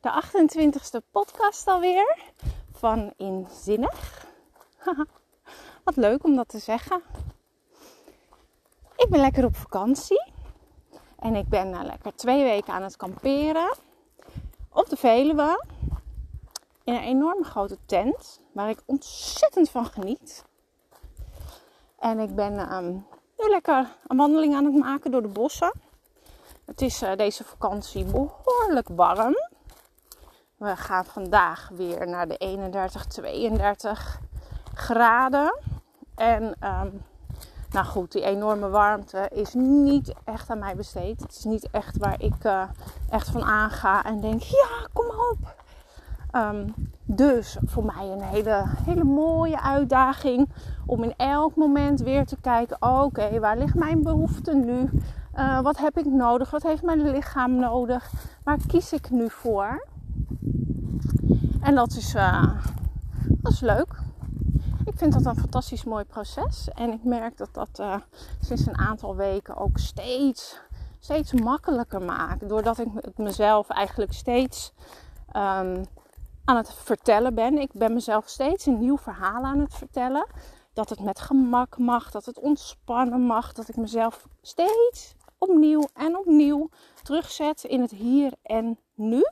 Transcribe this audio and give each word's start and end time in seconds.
de 0.00 0.22
28ste 0.24 1.10
podcast 1.10 1.66
alweer 1.66 2.18
van 2.72 3.12
Inzinnig. 3.16 4.26
Wat 5.84 5.96
leuk 5.96 6.24
om 6.24 6.36
dat 6.36 6.48
te 6.48 6.58
zeggen. 6.58 7.02
Ik 8.96 9.08
ben 9.08 9.20
lekker 9.20 9.44
op 9.44 9.56
vakantie 9.56 10.32
en 11.18 11.34
ik 11.34 11.48
ben 11.48 11.68
uh, 11.68 11.82
lekker 11.82 12.14
twee 12.14 12.44
weken 12.44 12.72
aan 12.72 12.82
het 12.82 12.96
kamperen 12.96 13.76
op 14.72 14.88
de 14.88 14.96
Veluwe 14.96 15.64
in 16.84 16.94
een 16.94 17.02
enorme 17.02 17.44
grote 17.44 17.78
tent 17.86 18.40
waar 18.52 18.68
ik 18.68 18.82
ontzettend 18.84 19.70
van 19.70 19.86
geniet. 19.86 20.44
En 21.98 22.18
ik 22.18 22.34
ben 22.34 22.74
um, 22.74 23.06
nu 23.36 23.48
lekker 23.48 23.96
een 24.06 24.16
wandeling 24.16 24.54
aan 24.54 24.64
het 24.64 24.74
maken 24.74 25.10
door 25.10 25.22
de 25.22 25.28
bossen. 25.28 25.72
Het 26.64 26.80
is 26.80 27.02
uh, 27.02 27.16
deze 27.16 27.44
vakantie 27.44 28.04
behoorlijk 28.04 28.88
warm. 28.88 29.36
We 30.58 30.76
gaan 30.76 31.04
vandaag 31.04 31.70
weer 31.72 32.08
naar 32.08 32.28
de 32.28 32.36
31, 32.36 33.06
32 33.06 34.20
graden. 34.74 35.58
En 36.14 36.42
um, 36.44 37.02
nou 37.70 37.86
goed, 37.86 38.12
die 38.12 38.22
enorme 38.22 38.68
warmte 38.68 39.28
is 39.32 39.54
niet 39.54 40.14
echt 40.24 40.50
aan 40.50 40.58
mij 40.58 40.76
besteed. 40.76 41.20
Het 41.20 41.30
is 41.30 41.44
niet 41.44 41.68
echt 41.70 41.96
waar 41.96 42.22
ik 42.22 42.44
uh, 42.44 42.62
echt 43.10 43.28
van 43.30 43.42
aanga 43.42 44.04
en 44.04 44.20
denk, 44.20 44.42
ja, 44.42 44.86
kom 44.92 45.06
op. 45.06 45.54
Um, 46.32 46.74
dus 47.04 47.56
voor 47.64 47.84
mij 47.84 48.08
een 48.08 48.22
hele, 48.22 48.62
hele 48.84 49.04
mooie 49.04 49.60
uitdaging 49.60 50.48
om 50.86 51.02
in 51.02 51.14
elk 51.16 51.56
moment 51.56 52.00
weer 52.00 52.26
te 52.26 52.40
kijken: 52.40 52.76
oké, 52.82 53.40
waar 53.40 53.58
ligt 53.58 53.74
mijn 53.74 54.02
behoefte 54.02 54.54
nu? 54.54 54.90
Uh, 55.34 55.60
wat 55.60 55.78
heb 55.78 55.98
ik 55.98 56.06
nodig? 56.06 56.50
Wat 56.50 56.62
heeft 56.62 56.82
mijn 56.82 57.10
lichaam 57.10 57.56
nodig? 57.56 58.12
Waar 58.44 58.58
kies 58.66 58.92
ik 58.92 59.10
nu 59.10 59.30
voor? 59.30 59.86
En 61.68 61.74
dat 61.74 61.92
is, 61.96 62.14
uh, 62.14 62.52
dat 63.28 63.52
is 63.52 63.60
leuk. 63.60 64.00
Ik 64.84 64.92
vind 64.96 65.12
dat 65.12 65.26
een 65.26 65.40
fantastisch 65.40 65.84
mooi 65.84 66.04
proces. 66.04 66.68
En 66.74 66.92
ik 66.92 67.04
merk 67.04 67.36
dat 67.36 67.54
dat 67.54 67.78
uh, 67.80 67.94
sinds 68.40 68.66
een 68.66 68.78
aantal 68.78 69.16
weken 69.16 69.56
ook 69.56 69.78
steeds, 69.78 70.60
steeds 70.98 71.32
makkelijker 71.32 72.02
maakt. 72.02 72.48
Doordat 72.48 72.78
ik 72.78 72.86
het 72.94 73.18
mezelf 73.18 73.68
eigenlijk 73.68 74.12
steeds 74.12 74.72
um, 75.28 75.84
aan 76.44 76.56
het 76.56 76.72
vertellen 76.72 77.34
ben. 77.34 77.58
Ik 77.58 77.72
ben 77.72 77.92
mezelf 77.92 78.28
steeds 78.28 78.66
een 78.66 78.78
nieuw 78.78 78.98
verhaal 78.98 79.42
aan 79.42 79.60
het 79.60 79.74
vertellen. 79.74 80.26
Dat 80.72 80.88
het 80.88 81.00
met 81.00 81.20
gemak 81.20 81.78
mag, 81.78 82.10
dat 82.10 82.24
het 82.24 82.38
ontspannen 82.38 83.20
mag. 83.20 83.52
Dat 83.52 83.68
ik 83.68 83.76
mezelf 83.76 84.28
steeds 84.42 85.14
opnieuw 85.38 85.88
en 85.94 86.18
opnieuw 86.18 86.68
terugzet 87.02 87.64
in 87.64 87.80
het 87.80 87.90
hier 87.90 88.32
en 88.42 88.78
nu. 88.94 89.22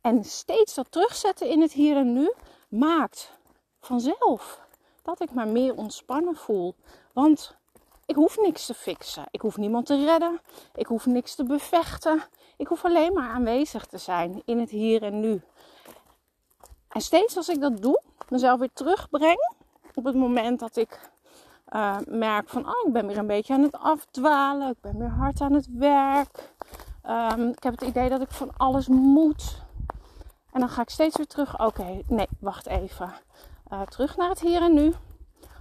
En 0.00 0.24
steeds 0.24 0.74
dat 0.74 0.90
terugzetten 0.90 1.48
in 1.48 1.60
het 1.60 1.72
hier 1.72 1.96
en 1.96 2.12
nu 2.12 2.32
maakt 2.68 3.32
vanzelf 3.80 4.60
dat 5.02 5.20
ik 5.20 5.32
maar 5.32 5.48
meer 5.48 5.76
ontspannen 5.76 6.36
voel. 6.36 6.74
Want 7.12 7.56
ik 8.06 8.14
hoef 8.14 8.36
niks 8.36 8.66
te 8.66 8.74
fixen. 8.74 9.24
Ik 9.30 9.40
hoef 9.40 9.56
niemand 9.56 9.86
te 9.86 10.04
redden. 10.04 10.40
Ik 10.74 10.86
hoef 10.86 11.06
niks 11.06 11.34
te 11.34 11.44
bevechten. 11.44 12.22
Ik 12.56 12.66
hoef 12.66 12.84
alleen 12.84 13.12
maar 13.12 13.30
aanwezig 13.30 13.86
te 13.86 13.98
zijn 13.98 14.42
in 14.44 14.60
het 14.60 14.70
hier 14.70 15.02
en 15.02 15.20
nu. 15.20 15.42
En 16.88 17.00
steeds 17.00 17.36
als 17.36 17.48
ik 17.48 17.60
dat 17.60 17.82
doe, 17.82 18.02
mezelf 18.28 18.58
weer 18.58 18.72
terugbreng 18.72 19.54
op 19.94 20.04
het 20.04 20.14
moment 20.14 20.60
dat 20.60 20.76
ik 20.76 21.10
uh, 21.72 21.96
merk 22.06 22.48
van, 22.48 22.66
oh, 22.66 22.86
ik 22.86 22.92
ben 22.92 23.06
weer 23.06 23.18
een 23.18 23.26
beetje 23.26 23.54
aan 23.54 23.62
het 23.62 23.76
afdwalen, 23.76 24.68
ik 24.68 24.80
ben 24.80 24.98
weer 24.98 25.08
hard 25.08 25.40
aan 25.40 25.52
het 25.52 25.68
werk. 25.70 26.52
Um, 27.06 27.48
ik 27.48 27.62
heb 27.62 27.72
het 27.80 27.88
idee 27.88 28.08
dat 28.08 28.20
ik 28.20 28.30
van 28.30 28.50
alles 28.56 28.88
moet. 28.88 29.66
En 30.58 30.64
dan 30.64 30.72
ga 30.72 30.82
ik 30.82 30.90
steeds 30.90 31.16
weer 31.16 31.26
terug. 31.26 31.60
Oké, 31.60 32.02
nee, 32.06 32.28
wacht 32.40 32.66
even. 32.66 33.12
Uh, 33.72 33.82
terug 33.82 34.16
naar 34.16 34.28
het 34.28 34.40
hier 34.40 34.62
en 34.62 34.74
nu. 34.74 34.94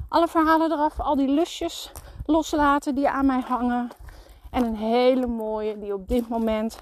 Alle 0.09 0.27
verhalen 0.27 0.71
eraf, 0.71 0.99
al 0.99 1.15
die 1.15 1.27
lusjes 1.27 1.91
loslaten 2.25 2.95
die 2.95 3.09
aan 3.09 3.25
mij 3.25 3.39
hangen. 3.39 3.89
En 4.51 4.63
een 4.63 4.75
hele 4.75 5.27
mooie 5.27 5.79
die 5.79 5.93
op 5.93 6.07
dit 6.07 6.29
moment 6.29 6.79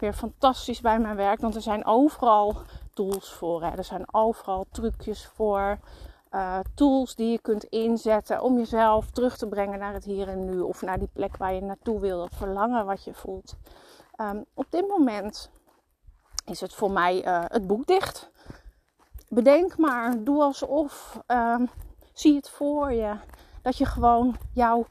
weer 0.00 0.12
fantastisch 0.12 0.80
bij 0.80 0.98
mij 0.98 1.14
werkt. 1.16 1.42
Want 1.42 1.54
er 1.54 1.62
zijn 1.62 1.86
overal 1.86 2.56
tools 2.94 3.32
voor. 3.32 3.62
Hè. 3.62 3.76
Er 3.76 3.84
zijn 3.84 4.14
overal 4.14 4.66
trucjes 4.70 5.26
voor. 5.26 5.78
Uh, 6.30 6.58
tools 6.74 7.14
die 7.14 7.30
je 7.30 7.38
kunt 7.38 7.64
inzetten 7.64 8.42
om 8.42 8.58
jezelf 8.58 9.10
terug 9.10 9.36
te 9.36 9.46
brengen 9.46 9.78
naar 9.78 9.92
het 9.92 10.04
hier 10.04 10.28
en 10.28 10.44
nu. 10.44 10.60
Of 10.60 10.82
naar 10.82 10.98
die 10.98 11.10
plek 11.12 11.36
waar 11.36 11.54
je 11.54 11.62
naartoe 11.62 12.00
wil. 12.00 12.18
Dat 12.18 12.34
verlangen 12.34 12.86
wat 12.86 13.04
je 13.04 13.14
voelt. 13.14 13.54
Um, 14.20 14.44
op 14.54 14.66
dit 14.70 14.88
moment 14.88 15.50
is 16.44 16.60
het 16.60 16.74
voor 16.74 16.90
mij 16.90 17.26
uh, 17.26 17.44
het 17.46 17.66
boek 17.66 17.86
dicht. 17.86 18.30
Bedenk 19.28 19.76
maar, 19.76 20.24
doe 20.24 20.42
alsof, 20.42 21.20
uh, 21.28 21.60
zie 22.12 22.36
het 22.36 22.48
voor 22.48 22.92
je. 22.92 23.14
Dat 23.62 23.76
je 23.76 23.84
gewoon 23.84 24.36
jouw 24.52 24.86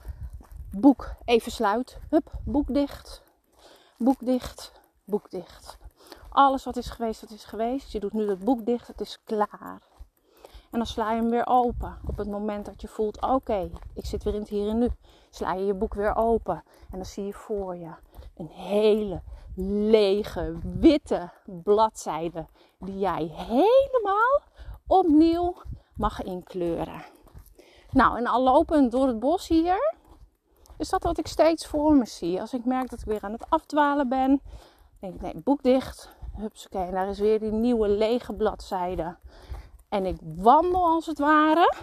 boek 0.71 1.13
even 1.25 1.51
sluit. 1.51 1.97
Hup, 2.09 2.31
boek 2.45 2.73
dicht. 2.73 3.21
Boek 3.97 4.19
dicht, 4.19 4.71
boek 5.03 5.31
dicht. 5.31 5.77
Alles 6.29 6.63
wat 6.63 6.77
is 6.77 6.89
geweest, 6.89 7.21
dat 7.21 7.29
is 7.29 7.43
geweest. 7.43 7.91
Je 7.91 7.99
doet 7.99 8.13
nu 8.13 8.29
het 8.29 8.43
boek 8.43 8.65
dicht, 8.65 8.87
het 8.87 9.01
is 9.01 9.19
klaar. 9.23 9.81
En 10.71 10.79
dan 10.79 10.85
sla 10.85 11.11
je 11.11 11.21
hem 11.21 11.29
weer 11.29 11.47
open. 11.47 11.97
Op 12.07 12.17
het 12.17 12.27
moment 12.27 12.65
dat 12.65 12.81
je 12.81 12.87
voelt, 12.87 13.21
oké, 13.21 13.69
ik 13.93 14.05
zit 14.05 14.23
weer 14.23 14.33
in 14.33 14.39
het 14.39 14.49
hier 14.49 14.69
en 14.69 14.77
nu. 14.77 14.89
Sla 15.29 15.53
je 15.53 15.65
je 15.65 15.73
boek 15.73 15.93
weer 15.93 16.15
open. 16.15 16.63
En 16.91 16.97
dan 16.97 17.05
zie 17.05 17.25
je 17.25 17.33
voor 17.33 17.75
je 17.75 17.91
een 18.35 18.49
hele 18.49 19.21
lege, 19.89 20.57
witte 20.79 21.31
bladzijde. 21.45 22.45
Die 22.79 22.99
jij 22.99 23.31
helemaal 23.33 24.41
opnieuw 24.87 25.55
mag 25.95 26.21
inkleuren. 26.21 27.03
Nou, 27.91 28.17
en 28.17 28.27
al 28.27 28.43
lopend 28.43 28.91
door 28.91 29.07
het 29.07 29.19
bos 29.19 29.47
hier, 29.47 29.95
is 30.77 30.89
dat 30.89 31.03
wat 31.03 31.17
ik 31.17 31.27
steeds 31.27 31.67
voor 31.67 31.93
me 31.95 32.05
zie. 32.05 32.41
Als 32.41 32.53
ik 32.53 32.65
merk 32.65 32.89
dat 32.89 32.99
ik 32.99 33.05
weer 33.05 33.21
aan 33.21 33.31
het 33.31 33.49
afdwalen 33.49 34.09
ben, 34.09 34.41
denk 34.99 35.13
ik, 35.13 35.21
nee, 35.21 35.41
boek 35.43 35.63
dicht. 35.63 36.15
Hupsakee, 36.37 36.85
en 36.85 36.91
daar 36.91 37.09
is 37.09 37.19
weer 37.19 37.39
die 37.39 37.51
nieuwe 37.51 37.89
lege 37.89 38.33
bladzijde. 38.33 39.15
En 39.89 40.05
ik 40.05 40.17
wandel 40.21 40.85
als 40.85 41.05
het 41.05 41.19
ware 41.19 41.73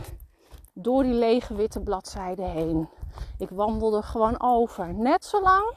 door 0.74 1.02
die 1.02 1.12
lege 1.12 1.54
witte 1.54 1.80
bladzijde 1.80 2.42
heen. 2.42 2.88
Ik 3.38 3.50
wandel 3.50 3.96
er 3.96 4.02
gewoon 4.02 4.40
over. 4.40 4.94
Net 4.94 5.24
zo 5.24 5.42
lang 5.42 5.74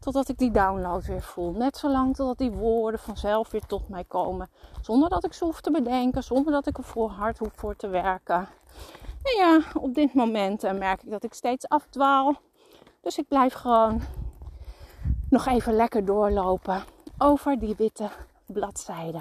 totdat 0.00 0.28
ik 0.28 0.38
die 0.38 0.50
download 0.50 1.06
weer 1.06 1.22
voel. 1.22 1.52
Net 1.52 1.76
zo 1.76 1.90
lang 1.90 2.16
totdat 2.16 2.38
die 2.38 2.50
woorden 2.50 3.00
vanzelf 3.00 3.50
weer 3.50 3.66
tot 3.66 3.88
mij 3.88 4.04
komen. 4.04 4.48
Zonder 4.80 5.08
dat 5.08 5.24
ik 5.24 5.32
ze 5.32 5.44
hoef 5.44 5.60
te 5.60 5.70
bedenken, 5.70 6.22
zonder 6.22 6.52
dat 6.52 6.66
ik 6.66 6.78
er 6.78 6.84
voor 6.84 7.10
hard 7.10 7.38
hoef 7.38 7.52
voor 7.54 7.76
te 7.76 7.88
werken. 7.88 8.48
En 9.22 9.36
ja, 9.36 9.60
op 9.74 9.94
dit 9.94 10.14
moment 10.14 10.64
eh, 10.64 10.72
merk 10.72 11.02
ik 11.02 11.10
dat 11.10 11.24
ik 11.24 11.34
steeds 11.34 11.68
afdwaal. 11.68 12.34
Dus 13.00 13.18
ik 13.18 13.28
blijf 13.28 13.52
gewoon 13.52 14.00
nog 15.30 15.46
even 15.46 15.74
lekker 15.74 16.04
doorlopen 16.04 16.82
over 17.18 17.58
die 17.58 17.74
witte 17.76 18.08
bladzijde. 18.46 19.20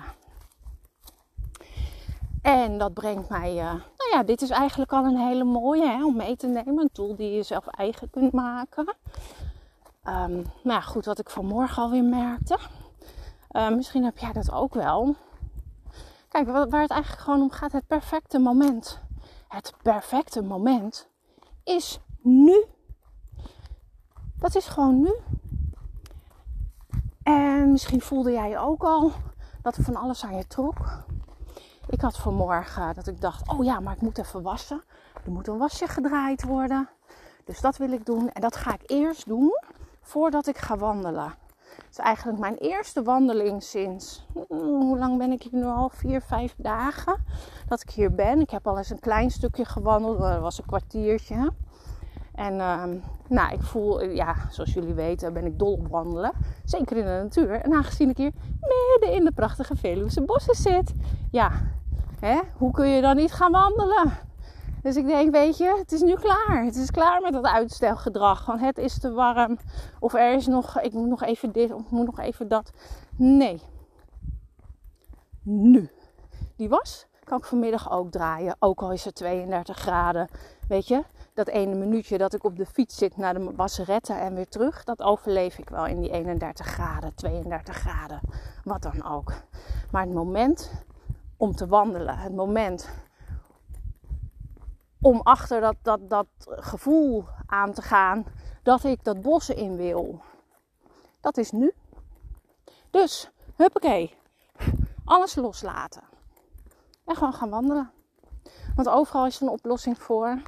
En 2.42 2.78
dat 2.78 2.94
brengt 2.94 3.30
mij, 3.30 3.52
uh, 3.52 3.74
nou 3.74 4.12
ja, 4.12 4.24
dit 4.24 4.42
is 4.42 4.50
eigenlijk 4.50 4.92
al 4.92 5.06
een 5.06 5.18
hele 5.18 5.44
mooie 5.44 5.88
hè, 5.88 6.06
om 6.06 6.16
mee 6.16 6.36
te 6.36 6.48
nemen. 6.48 6.78
Een 6.78 6.90
tool 6.92 7.16
die 7.16 7.32
je 7.32 7.44
zelf 7.44 7.68
eigen 7.68 8.10
kunt 8.10 8.32
maken. 8.34 8.94
Um, 10.10 10.46
nou 10.64 10.82
goed, 10.82 11.06
wat 11.06 11.20
ik 11.20 11.30
vanmorgen 11.30 11.84
alweer 11.84 12.04
merkte. 12.04 12.58
Uh, 13.52 13.70
misschien 13.70 14.04
heb 14.04 14.18
jij 14.18 14.32
dat 14.32 14.52
ook 14.52 14.74
wel. 14.74 15.16
Kijk, 16.30 16.48
waar 16.48 16.82
het 16.82 16.92
eigenlijk 16.92 17.22
gewoon 17.22 17.42
om 17.42 17.52
gaat, 17.52 17.72
het 17.72 17.88
perfecte 17.88 18.40
moment. 18.40 19.02
Het 19.48 19.74
perfecte 19.82 20.42
moment 20.42 21.10
is 21.64 22.00
nu. 22.22 22.66
Dat 24.40 24.56
is 24.56 24.68
gewoon 24.68 25.02
nu. 25.02 25.14
En 27.24 27.72
misschien 27.72 28.02
voelde 28.02 28.32
jij 28.32 28.60
ook 28.60 28.84
al 28.84 29.12
dat 29.62 29.76
er 29.76 29.84
van 29.84 29.96
alles 29.96 30.24
aan 30.24 30.36
je 30.36 30.48
trok. 30.48 31.04
Ik 31.90 32.02
had 32.02 32.18
vanmorgen 32.18 32.94
dat 32.94 33.08
ik 33.08 33.22
dacht: 33.22 33.50
oh 33.50 33.64
ja, 33.64 33.80
maar 33.80 33.94
ik 33.94 34.02
moet 34.02 34.18
even 34.18 34.42
wassen. 34.42 34.84
Er 35.26 35.32
moet 35.32 35.48
een 35.48 35.58
wasje 35.58 35.88
gedraaid 35.88 36.44
worden. 36.44 36.90
Dus 37.46 37.62
dat 37.62 37.78
wil 37.78 37.92
ik 37.92 38.06
doen. 38.06 38.30
En 38.32 38.42
dat 38.42 38.56
ga 38.56 38.74
ik 38.74 38.92
eerst 38.92 39.26
doen 39.26 39.52
voordat 40.08 40.48
ik 40.48 40.58
ga 40.58 40.78
wandelen. 40.78 41.34
Het 41.76 41.90
is 41.92 41.98
eigenlijk 41.98 42.40
mijn 42.40 42.56
eerste 42.56 43.04
wandeling 43.04 43.64
sinds, 43.64 44.26
hmm, 44.48 44.82
hoe 44.82 44.98
lang 44.98 45.18
ben 45.18 45.32
ik 45.32 45.44
hier 45.44 45.60
nu 45.60 45.66
al? 45.66 45.90
Vier, 45.90 46.22
vijf 46.22 46.56
dagen 46.58 47.16
dat 47.68 47.82
ik 47.82 47.90
hier 47.90 48.16
ben. 48.16 48.42
Ik 48.42 48.50
heb 48.50 48.68
al 48.68 48.78
eens 48.78 48.90
een 48.90 49.00
klein 49.00 49.32
stukje 49.32 49.66
gewandeld, 49.66 50.20
dat 50.20 50.40
was 50.40 50.58
een 50.58 50.66
kwartiertje. 50.66 51.52
En 52.34 52.54
uh, 52.54 52.84
nou, 53.28 53.54
ik 53.54 53.62
voel, 53.62 54.04
ja, 54.04 54.36
zoals 54.50 54.74
jullie 54.74 54.94
weten, 54.94 55.34
ben 55.34 55.46
ik 55.46 55.60
dol 55.60 55.74
op 55.74 55.88
wandelen. 55.88 56.32
Zeker 56.64 56.98
in 56.98 57.06
de 57.06 57.20
natuur. 57.24 57.62
En 57.62 57.74
aangezien 57.74 58.10
ik 58.10 58.18
hier 58.18 58.32
midden 58.60 59.18
in 59.18 59.26
de 59.26 59.32
prachtige 59.32 59.76
Veluwse 59.76 60.22
bossen 60.22 60.56
zit, 60.56 60.94
ja, 61.32 61.52
hè, 62.20 62.40
hoe 62.58 62.72
kun 62.72 62.88
je 62.88 63.02
dan 63.02 63.16
niet 63.16 63.32
gaan 63.32 63.52
wandelen? 63.52 64.27
Dus 64.88 64.96
ik 64.96 65.06
denk, 65.06 65.32
weet 65.32 65.58
je, 65.58 65.76
het 65.78 65.92
is 65.92 66.02
nu 66.02 66.14
klaar. 66.14 66.64
Het 66.64 66.76
is 66.76 66.92
klaar 66.92 67.22
met 67.22 67.34
dat 67.34 67.46
uitstelgedrag. 67.46 68.46
Want 68.46 68.60
het 68.60 68.78
is 68.78 69.00
te 69.00 69.12
warm. 69.12 69.58
Of 70.00 70.14
er 70.14 70.34
is 70.34 70.48
nog, 70.48 70.80
ik 70.80 70.94
moet 70.94 71.08
nog 71.08 71.24
even 71.24 71.52
dit 71.52 71.74
of 71.74 71.90
moet 71.90 72.06
nog 72.06 72.20
even 72.20 72.48
dat. 72.48 72.72
Nee. 73.16 73.62
nu. 75.44 75.90
Die 76.56 76.70
was 76.70 77.08
kan 77.24 77.38
ik 77.38 77.46
vanmiddag 77.46 77.92
ook 77.92 78.12
draaien. 78.12 78.56
Ook 78.60 78.82
al 78.82 78.92
is 78.92 79.06
het 79.06 79.16
32 79.16 79.78
graden. 79.78 80.28
Weet 80.68 80.88
je, 80.88 81.04
dat 81.34 81.48
ene 81.48 81.76
minuutje 81.76 82.18
dat 82.18 82.34
ik 82.34 82.44
op 82.44 82.58
de 82.58 82.66
fiets 82.66 82.98
zit 82.98 83.18
naar 83.18 83.34
de 83.34 83.52
wasseretten 83.56 84.20
en 84.20 84.36
weer 84.36 84.48
terug, 84.48 84.84
dat 84.84 85.02
overleef 85.02 85.58
ik 85.58 85.70
wel 85.70 85.86
in 85.86 86.02
die 86.02 86.12
31 86.12 86.66
graden, 86.66 87.16
32 87.16 87.76
graden, 87.76 88.20
wat 88.64 88.82
dan 88.82 89.06
ook. 89.06 89.34
Maar 89.92 90.02
het 90.02 90.14
moment 90.14 90.72
om 91.38 91.56
te 91.56 91.68
wandelen, 91.68 92.18
het 92.18 92.36
moment 92.36 92.90
om 95.02 95.22
achter 95.24 95.62
dat, 95.62 95.76
dat, 95.82 96.10
dat 96.10 96.28
gevoel 96.46 97.26
aan 97.46 97.74
te 97.74 97.82
gaan 97.82 98.26
dat 98.64 98.84
ik 98.84 99.04
dat 99.04 99.22
bossen 99.22 99.56
in 99.56 99.76
wil, 99.76 100.22
dat 101.22 101.38
is 101.38 101.52
nu. 101.52 101.74
Dus, 102.90 103.30
huppakee, 103.56 104.16
alles 105.06 105.36
loslaten. 105.36 106.04
En 107.06 107.16
gewoon 107.16 107.34
gaan 107.34 107.50
wandelen. 107.50 107.92
Want 108.76 108.90
overal 108.90 109.26
is 109.26 109.42
een 109.42 109.50
oplossing 109.50 110.02
voor. 110.02 110.42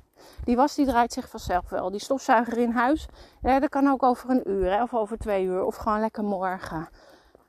Die 0.44 0.56
was 0.56 0.76
die 0.76 0.86
draait 0.86 1.14
zich 1.14 1.30
vanzelf 1.30 1.70
wel. 1.70 1.92
Die 1.92 2.00
stofzuiger 2.00 2.58
in 2.58 2.72
huis, 2.72 3.08
ja, 3.42 3.60
dat 3.60 3.70
kan 3.70 3.88
ook 3.88 4.04
over 4.04 4.30
een 4.30 4.50
uur 4.50 4.72
hè, 4.72 4.84
of 4.84 4.94
over 4.94 5.18
twee 5.18 5.46
uur 5.46 5.64
of 5.64 5.76
gewoon 5.76 6.00
lekker 6.00 6.24
morgen. 6.24 6.90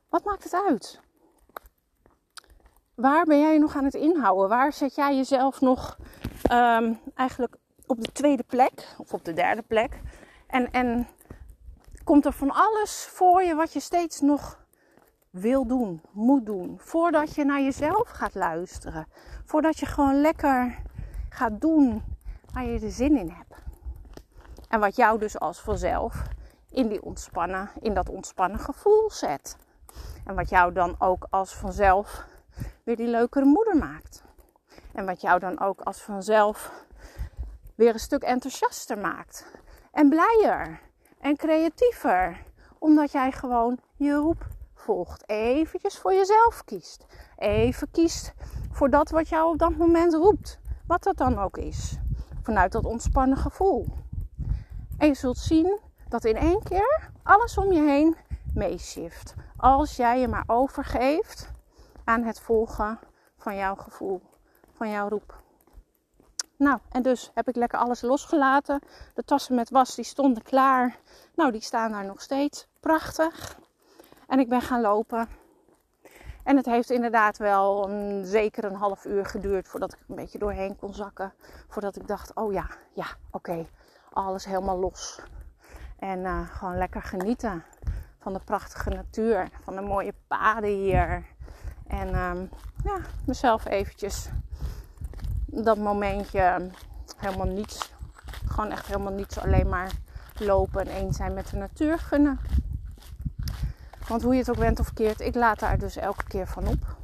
Wat 0.08 0.24
maakt 0.24 0.44
het 0.44 0.62
uit? 0.68 1.00
Waar 2.94 3.24
ben 3.24 3.40
jij 3.40 3.58
nog 3.58 3.76
aan 3.76 3.84
het 3.84 3.94
inhouden? 3.94 4.48
Waar 4.48 4.72
zet 4.72 4.94
jij 4.94 5.16
jezelf 5.16 5.60
nog 5.60 5.96
um, 6.52 7.00
eigenlijk 7.14 7.56
op 7.86 8.00
de 8.00 8.12
tweede 8.12 8.42
plek 8.42 8.94
of 8.98 9.12
op 9.12 9.24
de 9.24 9.32
derde 9.32 9.62
plek? 9.62 10.00
En, 10.46 10.70
en 10.70 11.06
komt 12.04 12.24
er 12.24 12.32
van 12.32 12.50
alles 12.50 13.06
voor 13.10 13.42
je 13.42 13.54
wat 13.54 13.72
je 13.72 13.80
steeds 13.80 14.20
nog 14.20 14.58
wil 15.30 15.66
doen, 15.66 16.02
moet 16.10 16.46
doen. 16.46 16.78
Voordat 16.78 17.34
je 17.34 17.44
naar 17.44 17.60
jezelf 17.60 18.08
gaat 18.08 18.34
luisteren. 18.34 19.06
Voordat 19.44 19.78
je 19.78 19.86
gewoon 19.86 20.20
lekker 20.20 20.78
gaat 21.28 21.60
doen 21.60 22.02
waar 22.52 22.64
je 22.64 22.80
er 22.80 22.90
zin 22.90 23.16
in 23.16 23.28
hebt. 23.28 23.54
En 24.68 24.80
wat 24.80 24.96
jou 24.96 25.18
dus 25.18 25.38
als 25.38 25.60
vanzelf 25.60 26.22
in, 26.70 26.88
die 26.88 27.02
ontspannen, 27.02 27.70
in 27.80 27.94
dat 27.94 28.08
ontspannen 28.08 28.60
gevoel 28.60 29.10
zet. 29.10 29.56
En 30.24 30.34
wat 30.34 30.48
jou 30.48 30.72
dan 30.72 30.94
ook 30.98 31.26
als 31.30 31.54
vanzelf 31.54 32.26
weer 32.84 32.96
die 32.96 33.08
leukere 33.08 33.44
moeder 33.44 33.76
maakt. 33.76 34.24
En 34.92 35.06
wat 35.06 35.20
jou 35.20 35.38
dan 35.38 35.60
ook 35.60 35.80
als 35.80 36.02
vanzelf 36.02 36.84
weer 37.74 37.92
een 37.92 38.00
stuk 38.00 38.22
enthousiaster 38.22 38.98
maakt. 38.98 39.46
En 39.92 40.08
blijer. 40.08 40.80
En 41.20 41.36
creatiever. 41.36 42.42
Omdat 42.78 43.12
jij 43.12 43.32
gewoon 43.32 43.78
je 43.96 44.12
roep 44.12 44.46
volgt. 44.74 45.28
Eventjes 45.28 45.98
voor 45.98 46.12
jezelf 46.12 46.64
kiest. 46.64 47.06
Even 47.36 47.90
kiest 47.90 48.34
voor 48.70 48.90
dat 48.90 49.10
wat 49.10 49.28
jou 49.28 49.52
op 49.52 49.58
dat 49.58 49.76
moment 49.76 50.14
roept. 50.14 50.58
Wat 50.86 51.02
dat 51.02 51.16
dan 51.16 51.38
ook 51.38 51.56
is. 51.56 51.98
Vanuit 52.42 52.72
dat 52.72 52.84
ontspannen 52.84 53.38
gevoel. 53.38 53.86
En 54.98 55.06
je 55.06 55.14
zult 55.14 55.38
zien 55.38 55.78
dat 56.08 56.24
in 56.24 56.36
één 56.36 56.62
keer 56.62 57.10
alles 57.22 57.58
om 57.58 57.72
je 57.72 57.82
heen 57.82 58.16
meeshift. 58.54 59.34
Als 59.56 59.96
jij 59.96 60.20
je 60.20 60.28
maar 60.28 60.44
overgeeft 60.46 61.50
aan 62.04 62.22
het 62.22 62.40
volgen 62.40 62.98
van 63.36 63.56
jouw 63.56 63.74
gevoel, 63.74 64.22
van 64.80 64.90
jouw 64.90 65.08
roep. 65.08 65.42
Nou, 66.56 66.78
en 66.90 67.02
dus 67.02 67.30
heb 67.34 67.48
ik 67.48 67.56
lekker 67.56 67.78
alles 67.78 68.00
losgelaten. 68.00 68.80
De 69.14 69.24
tassen 69.24 69.54
met 69.54 69.70
was, 69.70 69.94
die 69.94 70.04
stonden 70.04 70.42
klaar. 70.42 70.98
Nou, 71.34 71.52
die 71.52 71.60
staan 71.60 71.92
daar 71.92 72.04
nog 72.04 72.20
steeds. 72.20 72.66
Prachtig. 72.80 73.58
En 74.26 74.38
ik 74.38 74.48
ben 74.48 74.60
gaan 74.60 74.80
lopen. 74.80 75.28
En 76.44 76.56
het 76.56 76.66
heeft 76.66 76.90
inderdaad 76.90 77.38
wel 77.38 77.88
een, 77.88 78.26
zeker 78.26 78.64
een 78.64 78.74
half 78.74 79.04
uur 79.04 79.26
geduurd 79.26 79.68
voordat 79.68 79.92
ik 79.92 79.98
een 80.08 80.14
beetje 80.14 80.38
doorheen 80.38 80.76
kon 80.76 80.94
zakken. 80.94 81.32
Voordat 81.68 81.96
ik 81.96 82.06
dacht, 82.06 82.34
oh 82.34 82.52
ja, 82.52 82.66
ja, 82.92 83.06
oké, 83.30 83.66
alles 84.12 84.44
helemaal 84.44 84.78
los. 84.78 85.20
En 85.98 86.18
uh, 86.18 86.48
gewoon 86.50 86.78
lekker 86.78 87.02
genieten 87.02 87.64
van 88.18 88.32
de 88.32 88.40
prachtige 88.44 88.90
natuur, 88.90 89.48
van 89.64 89.74
de 89.74 89.82
mooie 89.82 90.14
paden 90.26 90.70
hier. 90.70 91.26
En 91.90 92.14
um, 92.14 92.48
ja, 92.84 93.00
mezelf 93.24 93.66
eventjes 93.66 94.28
dat 95.46 95.78
momentje 95.78 96.70
helemaal 97.16 97.46
niets, 97.46 97.92
gewoon 98.46 98.70
echt 98.70 98.86
helemaal 98.86 99.12
niets, 99.12 99.38
alleen 99.38 99.68
maar 99.68 99.92
lopen 100.38 100.80
en 100.80 100.96
eens 100.96 101.16
zijn 101.16 101.34
met 101.34 101.50
de 101.50 101.56
natuur 101.56 101.98
gunnen. 101.98 102.38
Want 104.08 104.22
hoe 104.22 104.32
je 104.32 104.38
het 104.38 104.50
ook 104.50 104.56
went 104.56 104.80
of 104.80 104.92
keert, 104.92 105.20
ik 105.20 105.34
laat 105.34 105.58
daar 105.58 105.78
dus 105.78 105.96
elke 105.96 106.24
keer 106.24 106.46
van 106.46 106.66
op. 106.66 106.96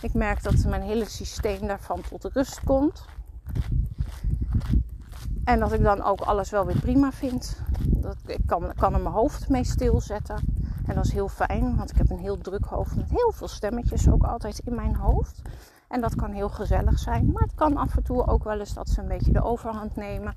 Ik 0.00 0.14
merk 0.14 0.42
dat 0.42 0.64
mijn 0.64 0.82
hele 0.82 1.04
systeem 1.04 1.66
daarvan 1.66 2.00
tot 2.08 2.24
rust 2.24 2.60
komt. 2.64 3.04
En 5.44 5.60
dat 5.60 5.72
ik 5.72 5.82
dan 5.82 6.02
ook 6.02 6.20
alles 6.20 6.50
wel 6.50 6.66
weer 6.66 6.80
prima 6.80 7.12
vind. 7.12 7.60
Dat, 7.80 8.16
ik 8.26 8.40
kan, 8.46 8.72
kan 8.76 8.94
er 8.94 9.00
mijn 9.00 9.14
hoofd 9.14 9.48
mee 9.48 9.64
stilzetten. 9.64 10.51
En 10.86 10.94
dat 10.94 11.04
is 11.04 11.12
heel 11.12 11.28
fijn, 11.28 11.76
want 11.76 11.90
ik 11.90 11.96
heb 11.96 12.10
een 12.10 12.18
heel 12.18 12.38
druk 12.38 12.64
hoofd 12.64 12.96
met 12.96 13.10
heel 13.10 13.32
veel 13.32 13.48
stemmetjes 13.48 14.08
ook 14.08 14.22
altijd 14.22 14.58
in 14.58 14.74
mijn 14.74 14.96
hoofd. 14.96 15.42
En 15.88 16.00
dat 16.00 16.14
kan 16.14 16.32
heel 16.32 16.48
gezellig 16.48 16.98
zijn. 16.98 17.32
Maar 17.32 17.42
het 17.42 17.54
kan 17.54 17.76
af 17.76 17.96
en 17.96 18.02
toe 18.02 18.26
ook 18.26 18.44
wel 18.44 18.58
eens 18.58 18.74
dat 18.74 18.88
ze 18.88 19.00
een 19.00 19.08
beetje 19.08 19.32
de 19.32 19.42
overhand 19.42 19.96
nemen. 19.96 20.36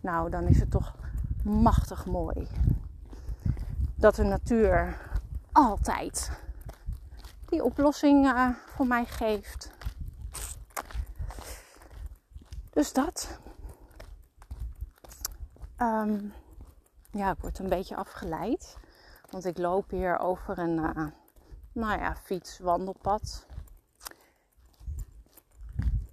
Nou, 0.00 0.30
dan 0.30 0.44
is 0.44 0.60
het 0.60 0.70
toch 0.70 0.94
machtig 1.42 2.06
mooi 2.06 2.48
dat 3.94 4.14
de 4.14 4.22
natuur 4.22 4.98
altijd 5.52 6.30
die 7.44 7.64
oplossing 7.64 8.26
uh, 8.26 8.48
voor 8.66 8.86
mij 8.86 9.04
geeft. 9.04 9.70
Dus 12.70 12.92
dat. 12.92 13.38
Um, 15.78 16.32
ja, 17.10 17.30
ik 17.30 17.40
word 17.40 17.58
een 17.58 17.68
beetje 17.68 17.96
afgeleid. 17.96 18.76
Want 19.30 19.44
ik 19.44 19.58
loop 19.58 19.90
hier 19.90 20.18
over 20.18 20.58
een 20.58 20.76
uh, 20.76 21.06
nou 21.72 22.00
ja, 22.00 22.16
fietswandelpad. 22.16 23.46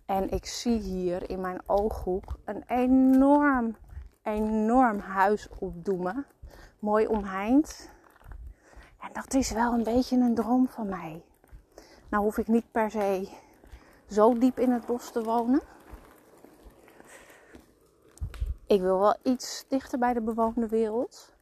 En 0.05 0.29
ik 0.29 0.45
zie 0.45 0.79
hier 0.79 1.29
in 1.29 1.41
mijn 1.41 1.61
ooghoek 1.65 2.37
een 2.45 2.63
enorm, 2.67 3.75
enorm 4.21 4.99
huis 4.99 5.49
opdoemen 5.59 6.25
mooi 6.83 7.07
omheind. 7.07 7.89
En 8.99 9.09
dat 9.13 9.33
is 9.33 9.51
wel 9.51 9.73
een 9.73 9.83
beetje 9.83 10.17
een 10.17 10.35
droom 10.35 10.67
van 10.67 10.89
mij. 10.89 11.23
Nou 12.09 12.23
hoef 12.23 12.37
ik 12.37 12.47
niet 12.47 12.71
per 12.71 12.91
se 12.91 13.29
zo 14.09 14.37
diep 14.37 14.59
in 14.59 14.71
het 14.71 14.85
bos 14.85 15.11
te 15.11 15.23
wonen. 15.23 15.61
Ik 18.67 18.81
wil 18.81 18.99
wel 18.99 19.15
iets 19.23 19.65
dichter 19.67 19.99
bij 19.99 20.13
de 20.13 20.21
bewoonde 20.21 20.67
wereld. 20.67 21.32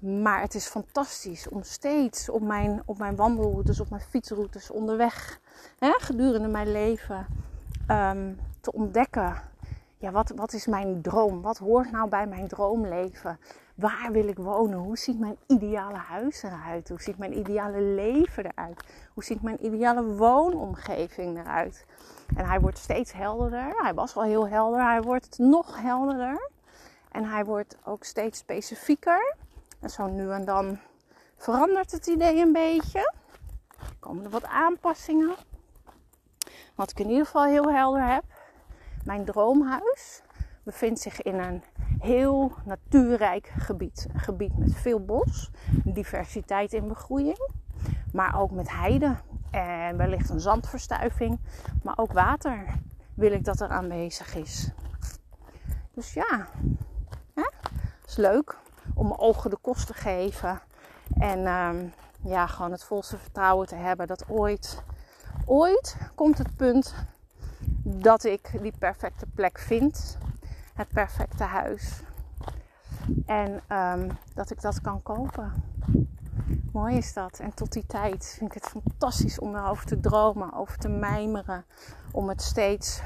Maar 0.00 0.40
het 0.40 0.54
is 0.54 0.66
fantastisch 0.66 1.48
om 1.48 1.62
steeds 1.62 2.28
op 2.28 2.42
mijn, 2.42 2.82
op 2.84 2.98
mijn 2.98 3.16
wandelroutes, 3.16 3.80
op 3.80 3.90
mijn 3.90 4.02
fietsroutes 4.02 4.70
onderweg, 4.70 5.40
hè, 5.78 5.90
gedurende 5.90 6.48
mijn 6.48 6.72
leven, 6.72 7.26
um, 7.88 8.38
te 8.60 8.72
ontdekken. 8.72 9.42
Ja, 9.96 10.10
wat, 10.10 10.32
wat 10.36 10.52
is 10.52 10.66
mijn 10.66 11.02
droom? 11.02 11.42
Wat 11.42 11.58
hoort 11.58 11.90
nou 11.90 12.08
bij 12.08 12.26
mijn 12.26 12.48
droomleven? 12.48 13.38
Waar 13.74 14.08
wil 14.12 14.28
ik 14.28 14.38
wonen? 14.38 14.78
Hoe 14.78 14.98
ziet 14.98 15.18
mijn 15.18 15.36
ideale 15.46 15.96
huis 15.96 16.42
eruit? 16.42 16.88
Hoe 16.88 17.02
ziet 17.02 17.18
mijn 17.18 17.38
ideale 17.38 17.80
leven 17.80 18.44
eruit? 18.44 18.84
Hoe 19.14 19.24
ziet 19.24 19.42
mijn 19.42 19.64
ideale 19.64 20.04
woonomgeving 20.04 21.38
eruit? 21.38 21.86
En 22.36 22.44
hij 22.44 22.60
wordt 22.60 22.78
steeds 22.78 23.12
helderder. 23.12 23.72
Hij 23.76 23.94
was 23.94 24.16
al 24.16 24.22
heel 24.22 24.48
helder. 24.48 24.84
Hij 24.84 25.02
wordt 25.02 25.38
nog 25.38 25.80
helderder. 25.80 26.50
En 27.12 27.24
hij 27.24 27.44
wordt 27.44 27.76
ook 27.84 28.04
steeds 28.04 28.38
specifieker. 28.38 29.36
En 29.80 29.90
zo 29.90 30.06
nu 30.06 30.30
en 30.30 30.44
dan 30.44 30.78
verandert 31.36 31.92
het 31.92 32.06
idee 32.06 32.40
een 32.40 32.52
beetje. 32.52 33.12
Komen 33.98 34.24
er 34.24 34.30
wat 34.30 34.44
aanpassingen. 34.44 35.34
Wat 36.74 36.90
ik 36.90 36.98
in 36.98 37.08
ieder 37.08 37.24
geval 37.24 37.44
heel 37.44 37.72
helder 37.72 38.12
heb. 38.12 38.24
Mijn 39.04 39.24
droomhuis 39.24 40.22
bevindt 40.62 41.00
zich 41.00 41.22
in 41.22 41.34
een 41.34 41.62
heel 41.98 42.52
natuurrijk 42.64 43.52
gebied. 43.58 44.06
Een 44.12 44.20
gebied 44.20 44.58
met 44.58 44.74
veel 44.74 45.04
bos, 45.04 45.50
diversiteit 45.84 46.72
in 46.72 46.88
begroeiing, 46.88 47.50
maar 48.12 48.40
ook 48.40 48.50
met 48.50 48.70
heide 48.70 49.16
en 49.50 49.96
wellicht 49.96 50.28
een 50.28 50.40
zandverstuiving, 50.40 51.40
maar 51.82 51.98
ook 51.98 52.12
water 52.12 52.64
wil 53.14 53.32
ik 53.32 53.44
dat 53.44 53.60
er 53.60 53.68
aanwezig 53.68 54.34
is. 54.34 54.70
Dus 55.94 56.12
ja, 56.12 56.48
hè? 57.34 57.48
is 58.06 58.16
leuk 58.16 58.58
om 59.00 59.08
mijn 59.08 59.20
ogen 59.20 59.50
de 59.50 59.58
kost 59.60 59.86
te 59.86 59.94
geven 59.94 60.60
en 61.18 61.46
ehm, 61.46 61.84
ja, 62.22 62.46
gewoon 62.46 62.72
het 62.72 62.84
volste 62.84 63.18
vertrouwen 63.18 63.66
te 63.66 63.74
hebben 63.74 64.06
dat 64.06 64.28
ooit, 64.28 64.82
ooit 65.46 65.96
komt 66.14 66.38
het 66.38 66.56
punt 66.56 66.94
dat 67.82 68.24
ik 68.24 68.58
die 68.62 68.72
perfecte 68.78 69.26
plek 69.34 69.58
vind 69.58 70.18
het 70.74 70.88
perfecte 70.88 71.44
huis. 71.44 72.02
En 73.26 73.62
um, 73.72 74.18
dat 74.34 74.50
ik 74.50 74.60
dat 74.60 74.80
kan 74.80 75.02
kopen. 75.02 75.52
Mooi 76.72 76.96
is 76.96 77.12
dat. 77.12 77.38
En 77.38 77.54
tot 77.54 77.72
die 77.72 77.86
tijd 77.86 78.34
vind 78.38 78.54
ik 78.54 78.62
het 78.62 78.72
fantastisch 78.72 79.38
om 79.38 79.56
erover 79.56 79.86
te 79.86 80.00
dromen, 80.00 80.52
over 80.52 80.78
te 80.78 80.88
mijmeren. 80.88 81.64
Om 82.12 82.28
het 82.28 82.42
steeds, 82.42 83.00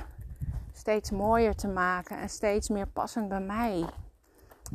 steeds 0.72 1.10
mooier 1.10 1.54
te 1.54 1.68
maken 1.68 2.18
en 2.18 2.28
steeds 2.28 2.68
meer 2.68 2.86
passend 2.86 3.28
bij 3.28 3.40
mij. 3.40 3.84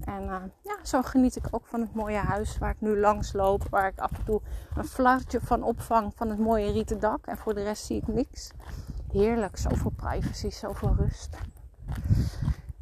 En 0.04 0.24
uh, 0.24 0.36
ja, 0.62 0.78
zo 0.84 1.02
geniet 1.02 1.36
ik 1.36 1.48
ook 1.52 1.66
van 1.66 1.82
het 1.82 1.94
mooie 1.94 2.18
huis 2.18 2.58
waar 2.58 2.70
ik 2.70 2.82
nu 2.82 3.00
langs 3.00 3.34
loop. 3.34 3.68
Waar 3.70 3.88
ik 3.88 4.00
af 4.00 4.12
en 4.12 4.24
toe 4.24 4.42
een 4.76 4.86
flartje 4.86 5.40
van 5.42 5.64
opvang 5.64 6.14
van 6.16 6.30
het 6.30 6.40
mooie 6.40 6.72
rieten 6.72 7.00
dak. 7.00 7.26
En 7.26 7.38
voor 7.38 7.54
de 7.54 7.64
rest 7.64 7.86
zie 7.86 7.98
ik 7.98 8.08
niks. 8.08 8.52
Heerlijk, 9.12 9.58
zoveel 9.58 9.92
privacy, 9.96 10.50
zoveel 10.50 10.96
rust. 10.98 11.38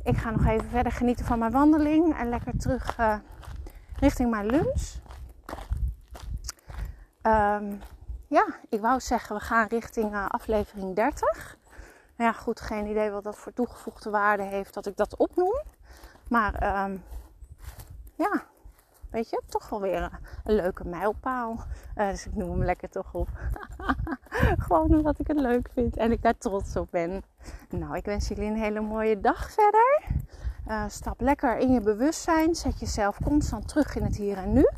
Ik 0.04 0.18
ga 0.18 0.30
nog 0.30 0.46
even 0.46 0.70
verder 0.70 0.92
genieten 0.92 1.26
van 1.26 1.40
mijn 1.40 1.52
wandeling. 1.52 2.18
En 2.18 2.30
lekker 2.30 2.58
terug 2.58 3.00
uh, 3.00 3.18
richting 4.00 4.30
mijn 4.30 4.46
lunch. 4.46 4.96
Um, 7.22 7.80
ja, 8.28 8.46
ik 8.70 8.82
wou 8.82 9.00
zeggen, 9.00 9.36
we 9.36 9.42
gaan 9.42 9.68
richting 9.68 10.14
uh, 10.14 10.26
aflevering 10.28 10.96
30. 10.96 11.58
Nou 12.18 12.32
ja, 12.32 12.40
goed, 12.40 12.62
geen 12.62 12.86
idee 12.86 13.10
wat 13.10 13.24
dat 13.24 13.38
voor 13.38 13.54
toegevoegde 13.54 14.10
waarde 14.10 14.44
heeft 14.44 14.74
dat 14.74 14.86
ik 14.86 14.98
dat 14.98 15.18
opnoem. 15.18 15.62
Maar 16.30 16.86
um, 16.86 17.04
ja, 18.16 18.44
weet 19.10 19.30
je, 19.30 19.42
toch 19.48 19.70
wel 19.70 19.82
weer 19.82 20.20
een, 20.44 20.56
leuke 20.56 20.86
mijlpaal. 20.86 21.66
Uh, 21.96 22.10
dus 22.10 22.26
ik 22.26 22.36
noem 22.36 22.50
hem 22.50 22.64
lekker 22.64 22.90
toch 22.90 23.14
op. 23.14 23.28
Gewoon 24.66 24.96
omdat 24.96 25.20
ik 25.20 25.28
het 25.28 25.40
leuk 25.40 25.70
vind 25.74 25.98
en 25.98 26.12
ik 26.12 26.22
daar 26.22 26.38
trots 26.38 26.76
op 26.76 26.88
ben. 26.92 27.24
Nou, 27.70 27.96
ik 27.96 28.06
wens 28.06 28.28
jullie 28.28 28.46
een 28.46 28.58
hele 28.58 28.82
mooie 28.82 29.20
dag 29.20 29.52
verder. 29.52 30.04
Uh, 30.68 30.84
stap 30.88 31.22
lekker 31.22 31.58
in 31.58 31.72
je 31.72 31.82
bewustzijn. 31.82 32.56
Zet 32.56 32.80
jezelf 32.80 33.18
constant 33.24 33.68
terug 33.68 33.96
in 33.96 34.04
het 34.04 34.18
hier 34.18 34.38
en 34.38 34.54
nu. 34.54 34.70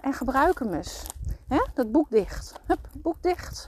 En 0.00 0.12
gebruik 0.12 0.58
hem 0.58 0.74
eens. 0.74 1.06
Dat 1.74 1.92
boek 1.92 2.10
dicht. 2.10 2.60
Hup, 2.66 2.88
boek 2.92 3.22
dicht. 3.22 3.66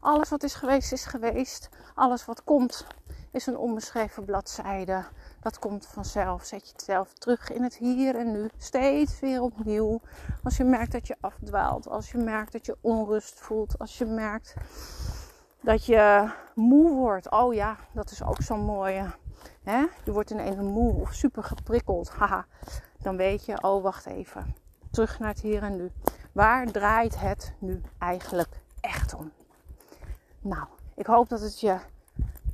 Alles 0.00 0.28
wat 0.28 0.42
is 0.42 0.54
geweest, 0.54 0.92
is 0.92 1.04
geweest. 1.04 1.68
Alles 1.94 2.24
wat 2.24 2.44
komt, 2.44 2.86
is 3.30 3.46
een 3.46 3.56
onbeschreven 3.56 4.24
bladzijde. 4.24 5.04
Dat 5.40 5.58
komt 5.58 5.86
vanzelf. 5.86 6.44
Zet 6.44 6.68
je 6.68 6.74
jezelf 6.76 7.12
terug 7.12 7.50
in 7.50 7.62
het 7.62 7.76
hier 7.76 8.16
en 8.16 8.32
nu. 8.32 8.48
Steeds 8.58 9.20
weer 9.20 9.42
opnieuw. 9.42 10.00
Als 10.42 10.56
je 10.56 10.64
merkt 10.64 10.92
dat 10.92 11.06
je 11.06 11.16
afdwaalt. 11.20 11.88
Als 11.88 12.10
je 12.10 12.18
merkt 12.18 12.52
dat 12.52 12.66
je 12.66 12.76
onrust 12.80 13.40
voelt. 13.40 13.78
Als 13.78 13.98
je 13.98 14.04
merkt 14.04 14.54
dat 15.60 15.86
je 15.86 16.30
moe 16.54 16.94
wordt. 16.94 17.30
Oh 17.30 17.54
ja, 17.54 17.76
dat 17.92 18.10
is 18.10 18.22
ook 18.22 18.42
zo'n 18.42 18.64
mooie. 18.64 19.10
Je 20.04 20.12
wordt 20.12 20.30
ineens 20.30 20.56
moe 20.56 21.00
of 21.00 21.12
super 21.12 21.42
geprikkeld. 21.42 22.10
Haha. 22.18 22.46
Dan 22.98 23.16
weet 23.16 23.44
je, 23.44 23.62
oh 23.62 23.82
wacht 23.82 24.06
even. 24.06 24.54
Terug 24.90 25.18
naar 25.18 25.28
het 25.28 25.40
hier 25.40 25.62
en 25.62 25.76
nu. 25.76 25.90
Waar 26.32 26.66
draait 26.66 27.20
het 27.20 27.52
nu 27.58 27.80
eigenlijk 27.98 28.60
echt 28.80 29.14
om? 29.14 29.32
Nou, 30.40 30.66
ik 30.94 31.06
hoop 31.06 31.28
dat 31.28 31.40
het 31.40 31.60
je 31.60 31.76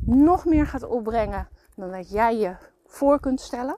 nog 0.00 0.44
meer 0.44 0.66
gaat 0.66 0.82
opbrengen 0.82 1.48
dan 1.74 1.90
dat 1.90 2.10
jij 2.10 2.36
je 2.36 2.56
voor 2.86 3.20
kunt 3.20 3.40
stellen. 3.40 3.76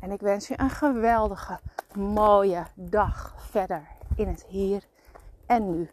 En 0.00 0.10
ik 0.10 0.20
wens 0.20 0.48
je 0.48 0.60
een 0.60 0.70
geweldige, 0.70 1.60
mooie 1.94 2.66
dag 2.74 3.34
verder 3.36 3.88
in 4.16 4.28
het 4.28 4.44
hier 4.48 4.84
en 5.46 5.70
nu. 5.70 5.90